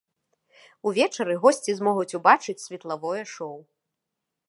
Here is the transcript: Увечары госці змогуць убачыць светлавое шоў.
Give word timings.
Увечары 0.91 1.33
госці 1.45 1.71
змогуць 1.81 2.09
убачыць 2.19 2.59
светлавое 2.65 3.23
шоў. 3.37 3.57